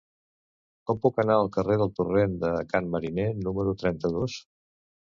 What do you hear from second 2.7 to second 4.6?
Can Mariner número trenta-dos?